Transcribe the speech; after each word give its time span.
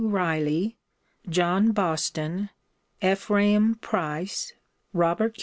Riley, 0.03 0.77
John 1.29 1.73
Boston, 1.73 2.49
Ephraim 3.03 3.75
Price, 3.75 4.51
Robert 4.93 5.35
Q. 5.35 5.39